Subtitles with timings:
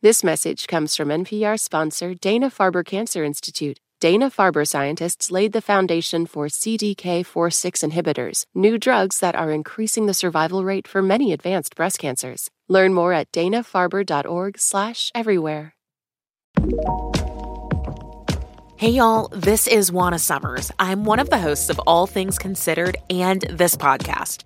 [0.00, 3.80] This message comes from NPR sponsor Dana Farber Cancer Institute.
[3.98, 10.14] Dana Farber scientists laid the foundation for CDK4/6 inhibitors, new drugs that are increasing the
[10.14, 12.48] survival rate for many advanced breast cancers.
[12.68, 15.74] Learn more at danafarber.org/everywhere.
[18.76, 20.70] Hey y'all, this is Juana Summers.
[20.78, 24.44] I'm one of the hosts of All Things Considered and this podcast.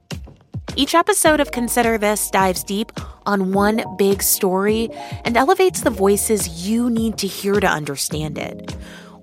[0.75, 2.93] Each episode of Consider This dives deep
[3.27, 4.89] on one big story
[5.25, 8.75] and elevates the voices you need to hear to understand it.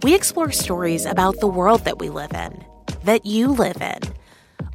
[0.03, 2.63] We explore stories about the world that we live in,
[3.03, 3.99] that you live in,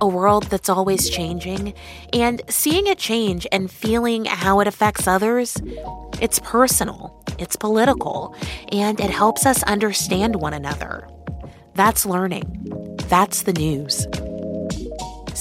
[0.00, 1.74] a world that's always changing,
[2.12, 5.56] and seeing it change and feeling how it affects others.
[6.20, 8.34] It's personal, it's political,
[8.72, 11.08] and it helps us understand one another.
[11.74, 12.96] That's learning.
[13.08, 14.08] That's the news.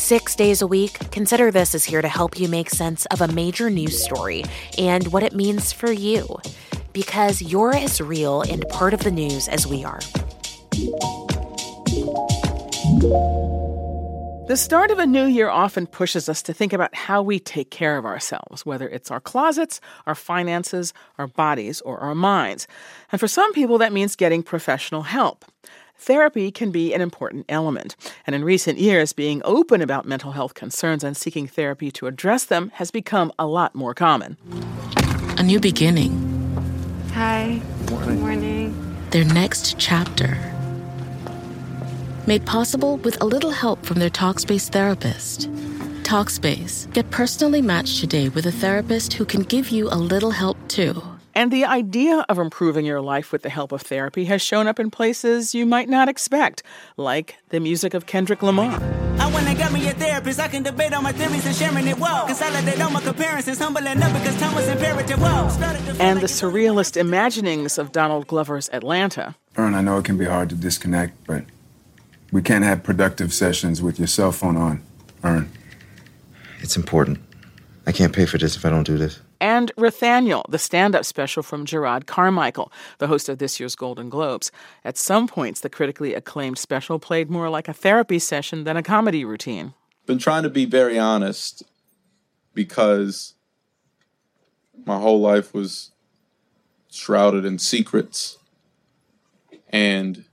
[0.03, 3.29] Six days a week, Consider This is here to help you make sense of a
[3.29, 4.43] major news story
[4.77, 6.39] and what it means for you.
[6.91, 10.01] Because you're as real and part of the news as we are.
[14.49, 17.71] The start of a new year often pushes us to think about how we take
[17.71, 22.67] care of ourselves, whether it's our closets, our finances, our bodies, or our minds.
[23.09, 25.45] And for some people, that means getting professional help.
[26.03, 27.95] Therapy can be an important element,
[28.27, 32.43] and in recent years, being open about mental health concerns and seeking therapy to address
[32.43, 34.35] them has become a lot more common.
[35.37, 36.11] A new beginning.
[37.13, 37.61] Hi.
[37.85, 38.75] Good morning.
[39.11, 40.37] Their next chapter.
[42.27, 45.49] Made possible with a little help from their Talkspace therapist.
[46.03, 46.91] Talkspace.
[46.91, 51.01] Get personally matched today with a therapist who can give you a little help too.
[51.35, 54.79] And the idea of improving your life with the help of therapy has shown up
[54.79, 56.61] in places you might not expect,
[56.95, 58.79] like the music of Kendrick Lamar.
[59.19, 60.39] I went and got me a therapist.
[60.39, 61.97] I can debate on my theories and sharing it.
[61.97, 62.27] Whoa.
[62.27, 63.57] Consolidate all my comparisons.
[63.57, 65.19] Humble enough because time was imperative.
[65.19, 65.49] Whoa.
[65.99, 69.35] And the surrealist imaginings of Donald Glover's Atlanta.
[69.57, 71.45] Earn, I know it can be hard to disconnect, but
[72.31, 74.83] we can't have productive sessions with your cell phone on.
[75.23, 75.51] Earn.
[76.59, 77.19] It's important.
[77.87, 81.03] I can't pay for this if I don't do this and Rothaniel, the stand up
[81.03, 84.53] special from Jerrod Carmichael, the host of this year's Golden Globes.
[84.85, 88.81] At some points, the critically acclaimed special played more like a therapy session than a
[88.81, 89.73] comedy routine.
[90.05, 91.61] Been trying to be very honest
[92.53, 93.33] because
[94.85, 95.91] my whole life was
[96.89, 98.37] shrouded in secrets
[99.67, 100.23] and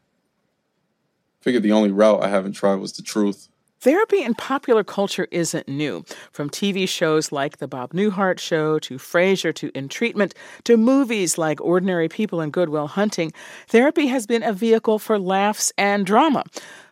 [1.41, 3.48] figured the only route I haven't tried was the truth.
[3.83, 6.05] Therapy in popular culture isn't new.
[6.33, 11.39] From TV shows like The Bob Newhart Show to Frasier to In Treatment to movies
[11.39, 13.33] like Ordinary People and Good Will Hunting,
[13.69, 16.45] therapy has been a vehicle for laughs and drama.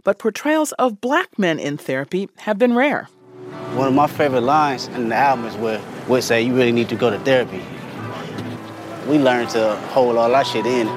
[0.02, 3.10] But portrayals of black men in therapy have been rare.
[3.74, 6.88] One of my favorite lines in the album is where we say you really need
[6.88, 7.62] to go to therapy.
[9.06, 10.88] We learned to hold all that shit in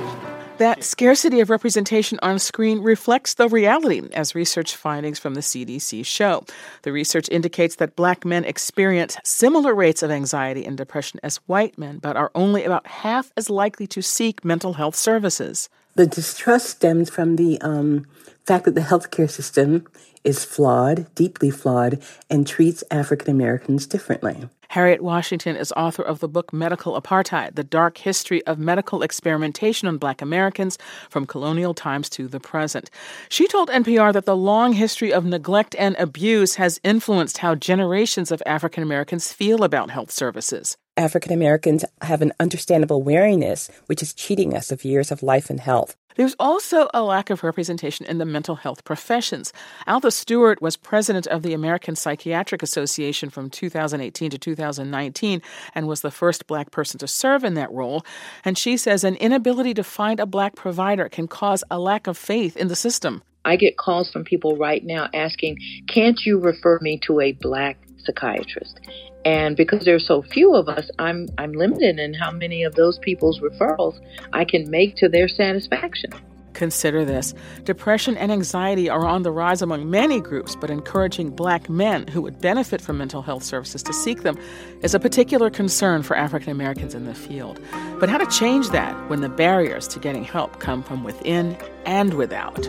[0.61, 6.05] that scarcity of representation on screen reflects the reality, as research findings from the CDC
[6.05, 6.45] show.
[6.83, 11.79] The research indicates that black men experience similar rates of anxiety and depression as white
[11.79, 15.67] men, but are only about half as likely to seek mental health services.
[15.95, 18.05] The distrust stems from the um,
[18.45, 19.87] fact that the healthcare system
[20.23, 24.47] is flawed, deeply flawed, and treats African Americans differently.
[24.71, 29.89] Harriet Washington is author of the book Medical Apartheid The Dark History of Medical Experimentation
[29.89, 30.77] on Black Americans
[31.09, 32.89] from Colonial Times to the Present.
[33.27, 38.31] She told NPR that the long history of neglect and abuse has influenced how generations
[38.31, 40.77] of African Americans feel about health services.
[41.01, 45.59] African Americans have an understandable wariness, which is cheating us of years of life and
[45.59, 45.97] health.
[46.15, 49.51] There's also a lack of representation in the mental health professions.
[49.87, 55.41] Altha Stewart was president of the American Psychiatric Association from 2018 to 2019
[55.73, 58.05] and was the first black person to serve in that role.
[58.45, 62.17] And she says an inability to find a black provider can cause a lack of
[62.17, 63.23] faith in the system.
[63.43, 65.57] I get calls from people right now asking,
[65.87, 68.79] Can't you refer me to a black psychiatrist?
[69.25, 72.97] And because there's so few of us, I'm I'm limited in how many of those
[72.99, 73.99] people's referrals
[74.33, 76.11] I can make to their satisfaction.
[76.53, 77.33] Consider this.
[77.63, 82.21] Depression and anxiety are on the rise among many groups, but encouraging black men who
[82.21, 84.37] would benefit from mental health services to seek them
[84.81, 87.59] is a particular concern for African Americans in the field.
[87.99, 92.13] But how to change that when the barriers to getting help come from within and
[92.15, 92.67] without?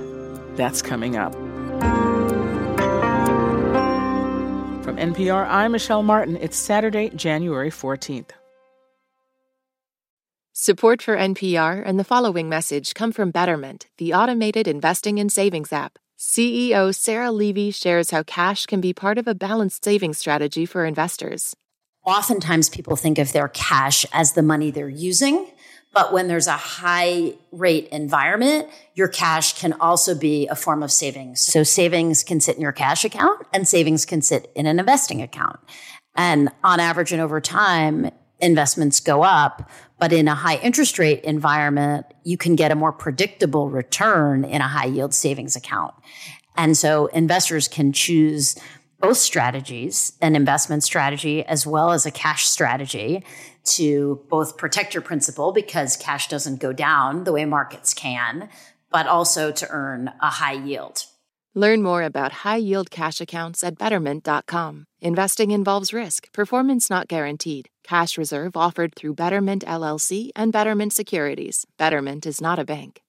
[0.57, 1.35] That's coming up.
[4.93, 6.37] From NPR, I'm Michel Martin.
[6.37, 8.29] It's Saturday, January 14th.
[10.53, 15.73] Support for NPR and the following message come from Betterment, the automated investing and savings
[15.73, 15.99] app.
[16.19, 20.85] CEO Sarah Levy shares how cash can be part of a balanced savings strategy for
[20.85, 21.57] investors.
[22.05, 25.47] oftentimes people think of their cash as the money they're using.
[25.93, 30.91] But when there's a high rate environment, your cash can also be a form of
[30.91, 31.45] savings.
[31.45, 35.21] So savings can sit in your cash account and savings can sit in an investing
[35.21, 35.61] account.
[36.15, 38.11] And on average and over time,
[38.41, 39.71] investments go up.
[39.99, 44.61] But in a high interest rate environment, you can get a more predictable return in
[44.61, 45.95] a high yield savings account.
[46.57, 48.57] And so investors can choose
[49.01, 53.25] both strategies, an investment strategy as well as a cash strategy
[53.65, 58.49] to both protect your principal because cash doesn't go down the way markets can,
[58.91, 61.07] but also to earn a high yield.
[61.55, 64.87] Learn more about high yield cash accounts at betterment.com.
[65.01, 67.69] Investing involves risk, performance not guaranteed.
[67.85, 71.67] Cash reserve offered through Betterment LLC and Betterment Securities.
[71.77, 73.03] Betterment is not a bank.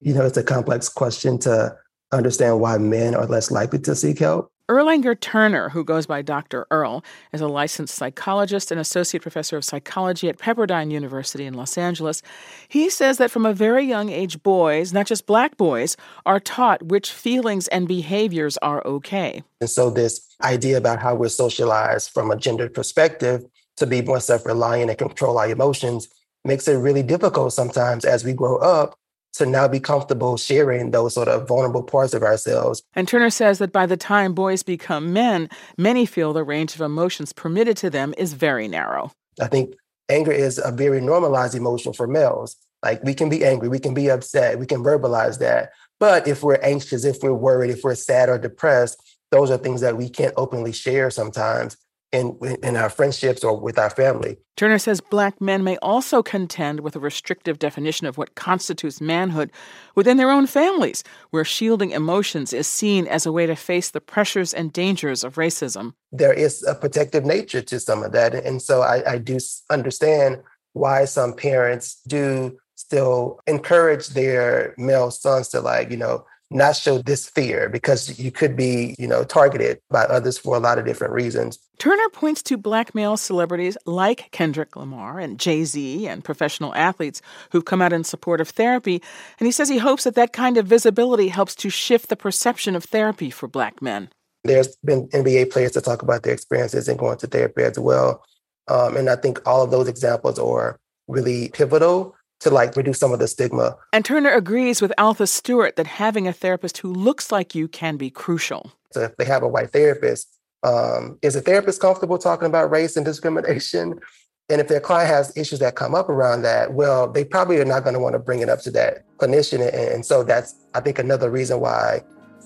[0.00, 1.74] You know, it's a complex question to
[2.12, 4.52] understand why men are less likely to seek help.
[4.68, 6.66] Erlanger Turner, who goes by Dr.
[6.72, 11.78] Earl, is a licensed psychologist and associate professor of psychology at Pepperdine University in Los
[11.78, 12.20] Angeles.
[12.66, 16.82] He says that from a very young age, boys, not just black boys, are taught
[16.82, 19.44] which feelings and behaviors are okay.
[19.60, 23.44] And so, this idea about how we're socialized from a gender perspective
[23.76, 26.08] to be more self reliant and control our emotions
[26.44, 28.98] makes it really difficult sometimes as we grow up
[29.36, 32.82] to now be comfortable sharing those sort of vulnerable parts of ourselves.
[32.94, 36.80] And Turner says that by the time boys become men, many feel the range of
[36.80, 39.12] emotions permitted to them is very narrow.
[39.40, 39.74] I think
[40.08, 42.56] anger is a very normalized emotion for males.
[42.82, 45.70] Like we can be angry, we can be upset, we can verbalize that.
[45.98, 49.80] But if we're anxious, if we're worried, if we're sad or depressed, those are things
[49.80, 51.76] that we can't openly share sometimes
[52.16, 54.38] in, in our friendships or with our family.
[54.56, 59.50] Turner says black men may also contend with a restrictive definition of what constitutes manhood
[59.94, 64.00] within their own families, where shielding emotions is seen as a way to face the
[64.00, 65.92] pressures and dangers of racism.
[66.10, 68.34] There is a protective nature to some of that.
[68.34, 69.38] And so I, I do
[69.70, 70.42] understand
[70.72, 76.98] why some parents do still encourage their male sons to, like, you know, not show
[76.98, 80.84] this fear because you could be, you know, targeted by others for a lot of
[80.84, 81.58] different reasons.
[81.78, 87.20] Turner points to black male celebrities like Kendrick Lamar and Jay-Z and professional athletes
[87.50, 89.02] who've come out in support of therapy,
[89.38, 92.76] and he says he hopes that that kind of visibility helps to shift the perception
[92.76, 94.08] of therapy for black men.
[94.44, 98.24] There's been NBA players to talk about their experiences and going to therapy as well.
[98.68, 100.78] Um, and I think all of those examples are
[101.08, 103.76] really pivotal to like reduce some of the stigma.
[103.92, 107.96] And Turner agrees with Altha Stewart that having a therapist who looks like you can
[107.96, 108.72] be crucial.
[108.92, 112.96] So if they have a white therapist, um, is a therapist comfortable talking about race
[112.96, 114.00] and discrimination?
[114.48, 117.64] And if their client has issues that come up around that, well, they probably are
[117.64, 119.54] not going to want to bring it up to that clinician.
[119.54, 122.02] And, and so that's, I think, another reason why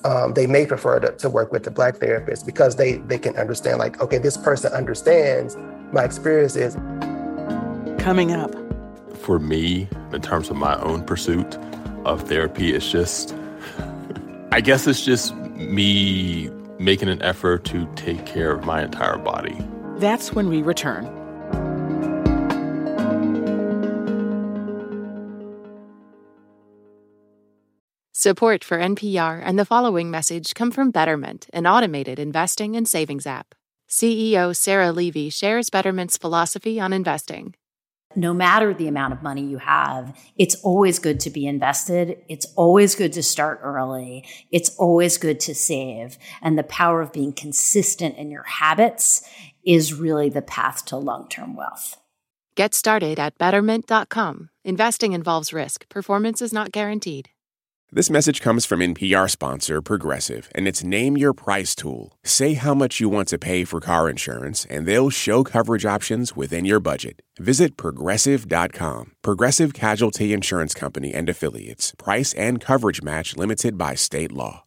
[0.06, 3.36] um, they may prefer to, to work with the black therapist because they they can
[3.36, 5.58] understand, like, okay, this person understands
[5.92, 6.74] my experiences.
[8.02, 8.69] Coming up
[9.20, 11.56] for me, in terms of my own pursuit
[12.04, 13.34] of therapy, it's just,
[14.52, 19.56] I guess it's just me making an effort to take care of my entire body.
[19.98, 21.04] That's when we return.
[28.12, 33.26] Support for NPR and the following message come from Betterment, an automated investing and savings
[33.26, 33.54] app.
[33.88, 37.54] CEO Sarah Levy shares Betterment's philosophy on investing
[38.16, 42.18] no matter the amount of money you have, it's always good to be invested.
[42.28, 44.26] It's always good to start early.
[44.50, 46.18] It's always good to save.
[46.42, 49.28] And the power of being consistent in your habits
[49.64, 51.96] is really the path to long term wealth.
[52.56, 54.50] Get started at betterment.com.
[54.64, 57.30] Investing involves risk, performance is not guaranteed.
[57.92, 62.12] This message comes from NPR sponsor Progressive and its Name Your Price tool.
[62.22, 66.36] Say how much you want to pay for car insurance, and they'll show coverage options
[66.36, 67.20] within your budget.
[67.40, 69.16] Visit progressive.com.
[69.22, 71.92] Progressive Casualty Insurance Company and Affiliates.
[71.98, 74.62] Price and coverage match limited by state law.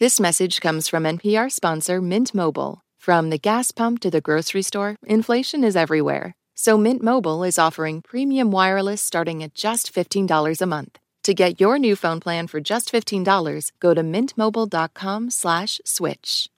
[0.00, 2.82] This message comes from NPR sponsor Mint Mobile.
[2.98, 6.34] From the gas pump to the grocery store, inflation is everywhere.
[6.56, 10.98] So Mint Mobile is offering premium wireless starting at just $15 a month.
[11.24, 16.48] To get your new phone plan for just $15, go to mintmobile.com slash switch.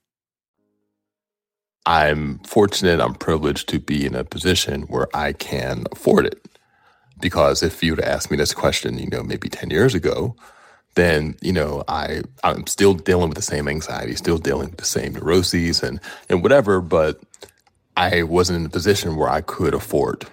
[1.85, 6.49] I'm fortunate, I'm privileged to be in a position where I can afford it.
[7.21, 10.35] Because if you would asked me this question, you know, maybe 10 years ago,
[10.95, 14.87] then, you know, I, I'm still dealing with the same anxiety, still dealing with the
[14.87, 17.21] same neuroses and, and whatever, but
[17.99, 20.27] I wasn't in a position where I could afford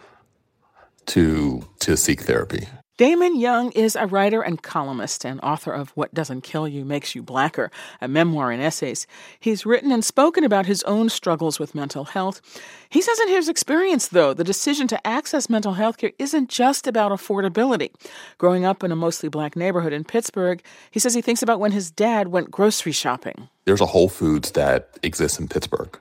[1.07, 2.67] to to seek therapy.
[2.97, 7.15] Damon Young is a writer and columnist and author of What Doesn't Kill You Makes
[7.15, 9.07] You Blacker, a memoir and essays.
[9.39, 12.41] He's written and spoken about his own struggles with mental health.
[12.89, 16.85] He says in his experience, though, the decision to access mental health care isn't just
[16.85, 17.91] about affordability.
[18.37, 21.71] Growing up in a mostly black neighborhood in Pittsburgh, he says he thinks about when
[21.71, 23.47] his dad went grocery shopping.
[23.65, 25.97] There's a Whole Foods that exists in Pittsburgh.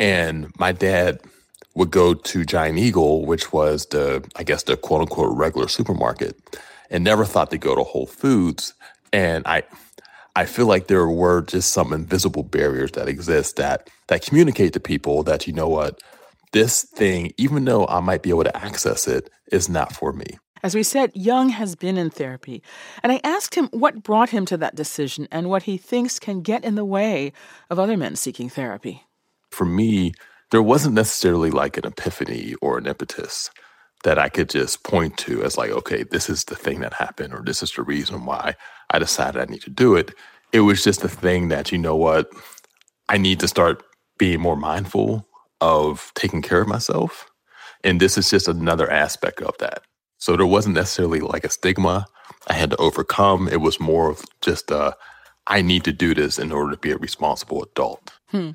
[0.00, 1.20] And my dad
[1.74, 6.36] would go to Giant Eagle, which was the, I guess, the quote unquote regular supermarket,
[6.90, 8.74] and never thought to go to Whole Foods.
[9.12, 9.62] And I,
[10.36, 14.80] I feel like there were just some invisible barriers that exist that that communicate to
[14.80, 16.00] people that you know what,
[16.52, 20.38] this thing, even though I might be able to access it, is not for me.
[20.62, 22.62] As we said, Young has been in therapy,
[23.02, 26.40] and I asked him what brought him to that decision and what he thinks can
[26.40, 27.32] get in the way
[27.68, 29.02] of other men seeking therapy.
[29.50, 30.12] For me,
[30.52, 33.50] there wasn't necessarily like an epiphany or an impetus
[34.04, 37.32] that I could just point to as like, okay, this is the thing that happened,
[37.32, 38.54] or this is the reason why
[38.90, 40.12] I decided I need to do it.
[40.52, 42.30] It was just a thing that, you know what,
[43.08, 43.82] I need to start
[44.18, 45.26] being more mindful
[45.60, 47.26] of taking care of myself.
[47.82, 49.82] And this is just another aspect of that.
[50.18, 52.06] So there wasn't necessarily like a stigma
[52.48, 53.48] I had to overcome.
[53.48, 54.96] It was more of just a,
[55.46, 58.12] I need to do this in order to be a responsible adult.
[58.32, 58.50] Hmm.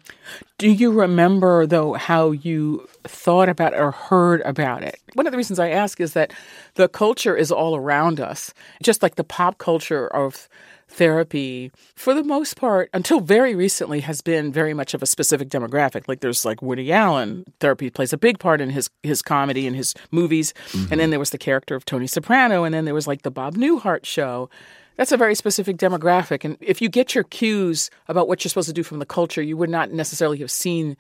[0.58, 5.00] Do you remember, though, how you thought about or heard about it?
[5.14, 6.34] One of the reasons I ask is that
[6.74, 10.50] the culture is all around us, just like the pop culture of
[10.90, 15.50] therapy, for the most part, until very recently, has been very much of a specific
[15.50, 16.08] demographic.
[16.08, 19.76] Like there's like Woody Allen, therapy plays a big part in his his comedy and
[19.76, 20.92] his movies, mm-hmm.
[20.92, 23.32] and then there was the character of Tony Soprano, and then there was like the
[23.32, 24.50] Bob Newhart show
[24.98, 26.44] that's a very specific demographic.
[26.44, 29.42] And if you get your cues about what you're supposed to do from the culture,
[29.42, 30.98] you would not necessarily have seen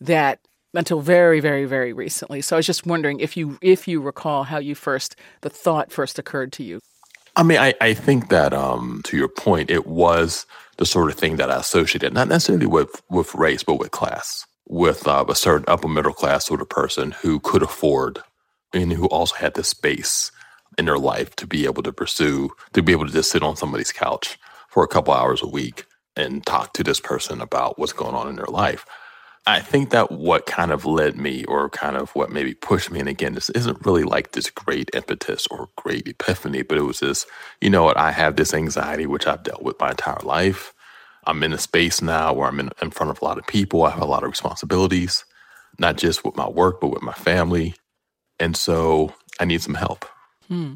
[0.00, 0.38] that
[0.74, 2.42] until very, very, very recently.
[2.42, 5.90] So I was just wondering if you if you recall how you first the thought
[5.90, 6.80] first occurred to you.
[7.36, 10.44] I mean, I, I think that um, to your point, it was
[10.76, 14.46] the sort of thing that I associated not necessarily with with race, but with class,
[14.68, 18.20] with uh, a certain upper middle class sort of person who could afford
[18.74, 20.30] and who also had the space
[20.78, 23.56] in their life to be able to pursue, to be able to just sit on
[23.56, 25.84] somebody's couch for a couple hours a week
[26.16, 28.86] and talk to this person about what's going on in their life.
[29.46, 33.00] I think that what kind of led me, or kind of what maybe pushed me,
[33.00, 37.00] and again, this isn't really like this great impetus or great epiphany, but it was
[37.00, 37.24] this,
[37.60, 40.74] you know what, I have this anxiety, which I've dealt with my entire life.
[41.24, 43.84] I'm in a space now where I'm in, in front of a lot of people.
[43.84, 45.24] I have a lot of responsibilities,
[45.78, 47.74] not just with my work, but with my family.
[48.38, 50.04] And so I need some help.
[50.48, 50.74] Hmm.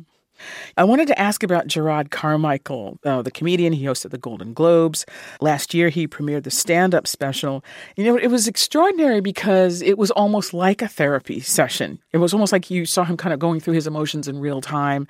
[0.76, 3.72] I wanted to ask about Jerrod Carmichael, uh, the comedian.
[3.72, 5.04] He hosted the Golden Globes.
[5.40, 7.64] Last year, he premiered the stand up special.
[7.96, 12.00] You know, it was extraordinary because it was almost like a therapy session.
[12.12, 14.60] It was almost like you saw him kind of going through his emotions in real
[14.60, 15.06] time.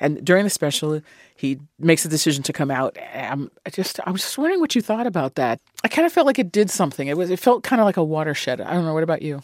[0.00, 1.00] And during the special,
[1.36, 2.96] he makes a decision to come out.
[3.14, 5.60] Um, I just, I was just wondering what you thought about that.
[5.84, 7.08] I kind of felt like it did something.
[7.08, 8.60] It was, it felt kind of like a watershed.
[8.60, 8.94] I don't know.
[8.94, 9.42] What about you?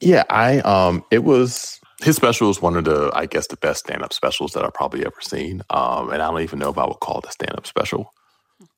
[0.00, 3.80] Yeah, I, um, it was his special is one of the, I guess, the best
[3.86, 5.62] stand up specials that I've probably ever seen.
[5.70, 8.12] Um, and I don't even know if I would call it a stand up special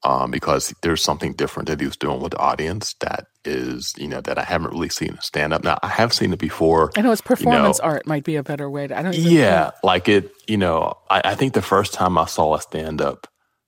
[0.05, 4.07] um, because there's something different that he was doing with the audience that is, you
[4.07, 5.65] know, that I haven't really seen in stand up.
[5.65, 6.93] Now, I have seen it before.
[6.97, 9.15] I know it's performance you know, art might be a better way to, I don't
[9.15, 9.73] Yeah, know.
[9.83, 13.27] like it, you know, I, I, think the first time I saw a stand up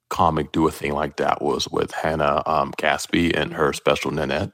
[0.08, 4.52] comic do a thing like that was with Hannah um, and her special Nanette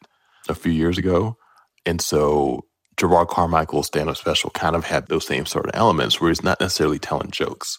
[0.49, 1.37] a few years ago.
[1.85, 2.65] And so
[2.97, 6.61] Jerrod Carmichael's stand-up special kind of had those same sort of elements where he's not
[6.61, 7.79] necessarily telling jokes.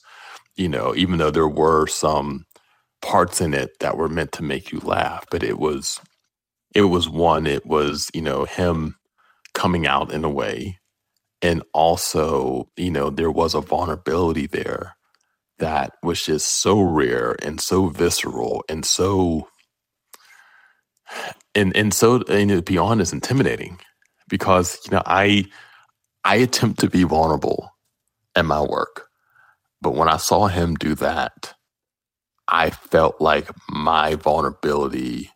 [0.55, 2.45] You know, even though there were some
[3.01, 5.99] parts in it that were meant to make you laugh, but it was
[6.75, 8.95] it was one, it was, you know, him
[9.53, 10.77] coming out in a way.
[11.41, 14.95] And also, you know, there was a vulnerability there
[15.59, 19.47] that was just so rare and so visceral and so
[21.55, 23.79] and and so and to be honest, intimidating
[24.27, 25.45] because you know I
[26.23, 27.71] I attempt to be vulnerable
[28.35, 29.07] in my work,
[29.81, 31.53] but when I saw him do that,
[32.47, 35.31] I felt like my vulnerability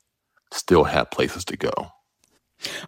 [0.51, 1.71] still had places to go.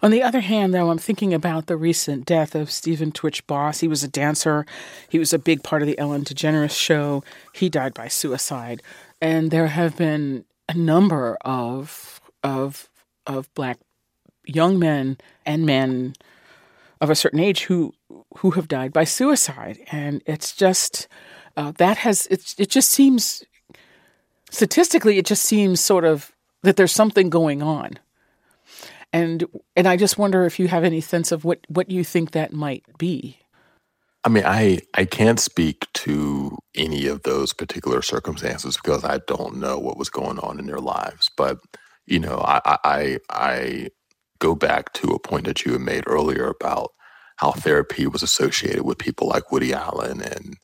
[0.01, 3.79] On the other hand, though, I'm thinking about the recent death of Stephen Twitch Boss.
[3.79, 4.65] He was a dancer.
[5.10, 7.24] He was a big part of the Ellen DeGeneres show.
[7.53, 8.83] He died by suicide,
[9.19, 12.89] and there have been a number of of
[13.25, 13.79] of black
[14.45, 16.13] young men and men
[17.01, 17.93] of a certain age who
[18.38, 21.07] who have died by suicide, and it's just
[21.57, 22.55] uh, that has it.
[22.57, 23.43] It just seems
[24.50, 26.31] statistically, it just seems sort of
[26.62, 28.00] that there's something going on,
[29.12, 29.45] and
[29.75, 32.53] and I just wonder if you have any sense of what what you think that
[32.53, 33.38] might be.
[34.23, 39.57] I mean, I I can't speak to any of those particular circumstances because I don't
[39.57, 41.29] know what was going on in their lives.
[41.35, 41.59] But
[42.05, 43.89] you know, I I I
[44.43, 46.91] go back to a point that you had made earlier about
[47.38, 50.57] how therapy was associated with people like Woody Allen and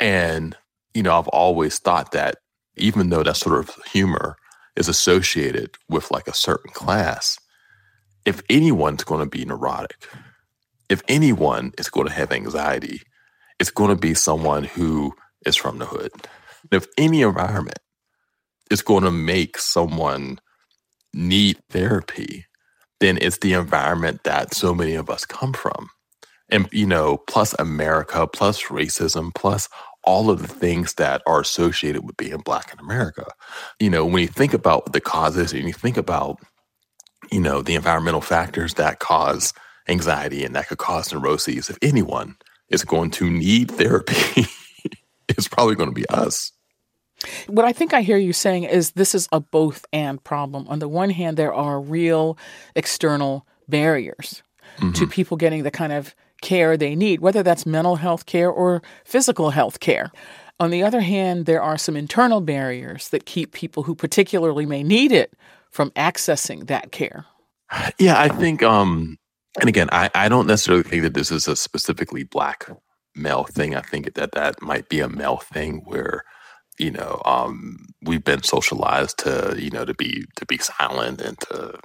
[0.00, 0.56] and
[0.94, 2.36] you know, I've always thought that
[2.78, 4.36] even though that sort of humor
[4.76, 7.38] is associated with like a certain class,
[8.24, 9.96] if anyone's going to be neurotic,
[10.88, 13.02] if anyone is going to have anxiety,
[13.60, 15.14] it's going to be someone who
[15.44, 16.12] is from the hood.
[16.72, 17.80] If any environment
[18.70, 20.38] is going to make someone
[21.12, 22.46] need therapy,
[23.00, 25.90] then it's the environment that so many of us come from.
[26.48, 29.68] And, you know, plus America, plus racism, plus
[30.04, 33.26] all of the things that are associated with being Black in America.
[33.80, 36.38] You know, when you think about the causes and you think about,
[37.32, 39.52] you know, the environmental factors that cause
[39.88, 42.36] anxiety and that could cause neuroses, if anyone
[42.68, 44.46] is going to need therapy,
[45.28, 46.52] it's probably going to be us.
[47.46, 50.66] What I think I hear you saying is this is a both and problem.
[50.68, 52.36] On the one hand, there are real
[52.74, 54.42] external barriers
[54.78, 54.92] mm-hmm.
[54.92, 58.82] to people getting the kind of care they need, whether that's mental health care or
[59.04, 60.10] physical health care.
[60.60, 64.82] On the other hand, there are some internal barriers that keep people who particularly may
[64.82, 65.34] need it
[65.70, 67.26] from accessing that care.
[67.98, 69.18] Yeah, I think um,
[69.60, 72.68] and again, I, I don't necessarily think that this is a specifically black
[73.14, 73.74] male thing.
[73.74, 76.24] I think that that might be a male thing where,
[76.78, 81.38] you know, um, we've been socialized to, you know, to be to be silent and
[81.40, 81.78] to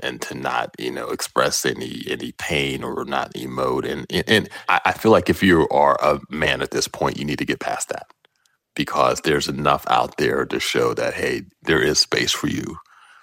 [0.00, 3.90] and to not, you know, express any any pain or not emote.
[3.90, 7.24] And and I, I feel like if you are a man at this point, you
[7.24, 8.06] need to get past that
[8.74, 12.78] because there's enough out there to show that hey, there is space for you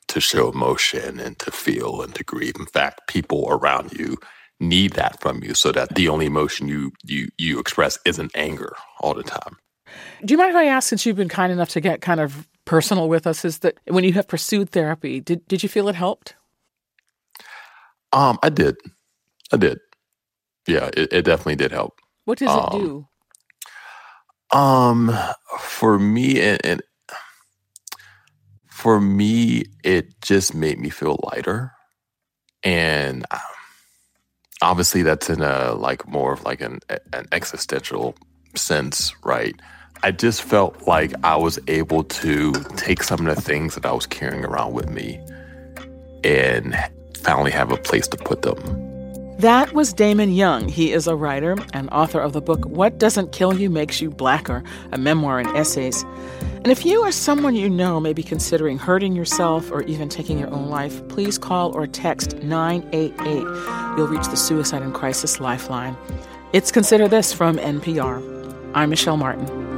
[0.09, 2.55] to show emotion and to feel and to grieve.
[2.59, 4.17] In fact, people around you
[4.59, 8.75] need that from you so that the only emotion you you you express isn't anger
[9.01, 9.57] all the time.
[10.23, 12.47] Do you mind if I ask, since you've been kind enough to get kind of
[12.65, 15.95] personal with us, is that when you have pursued therapy, did did you feel it
[15.95, 16.35] helped?
[18.11, 18.77] Um, I did.
[19.51, 19.79] I did.
[20.67, 21.99] Yeah, it, it definitely did help.
[22.25, 23.07] What does um, it do?
[24.51, 25.17] Um,
[25.59, 26.81] for me, and, and
[28.67, 31.71] for me, it just made me feel lighter.
[32.63, 33.39] And um,
[34.61, 36.79] obviously that's in a like more of like an,
[37.11, 38.15] an existential
[38.55, 39.55] sense, right?
[40.03, 43.93] I just felt like I was able to take some of the things that I
[43.93, 45.17] was carrying around with me
[46.25, 46.75] and
[47.15, 48.57] finally have a place to put them.
[49.37, 50.67] That was Damon Young.
[50.67, 54.09] He is a writer and author of the book What Doesn't Kill You Makes You
[54.09, 54.61] Blacker,
[54.91, 56.03] a memoir and essays.
[56.55, 60.37] And if you or someone you know may be considering hurting yourself or even taking
[60.37, 63.97] your own life, please call or text 988.
[63.97, 65.95] You'll reach the Suicide and Crisis Lifeline.
[66.51, 68.21] It's Consider This from NPR.
[68.73, 69.72] I'm Michel Martin.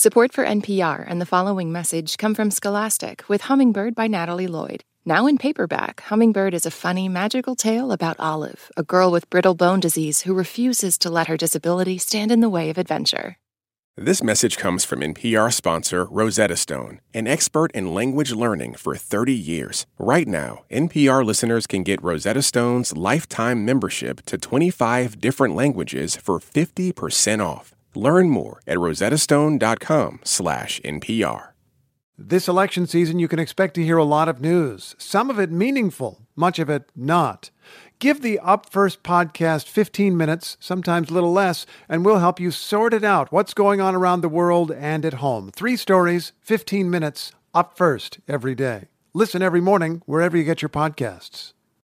[0.00, 4.82] Support for NPR and the following message come from Scholastic with Hummingbird by Natalie Lloyd.
[5.04, 9.54] Now in paperback, Hummingbird is a funny, magical tale about Olive, a girl with brittle
[9.54, 13.36] bone disease who refuses to let her disability stand in the way of adventure.
[13.94, 19.34] This message comes from NPR sponsor Rosetta Stone, an expert in language learning for 30
[19.34, 19.84] years.
[19.98, 26.38] Right now, NPR listeners can get Rosetta Stone's lifetime membership to 25 different languages for
[26.38, 27.74] 50% off.
[27.94, 31.50] Learn more at rosettastone.com/npr.
[32.22, 35.50] This election season, you can expect to hear a lot of news, some of it
[35.50, 37.50] meaningful, much of it not.
[37.98, 42.50] Give the Up First podcast 15 minutes, sometimes a little less, and we'll help you
[42.50, 45.50] sort it out what's going on around the world and at home.
[45.50, 48.88] Three stories, 15 minutes, up first every day.
[49.14, 51.54] Listen every morning wherever you get your podcasts.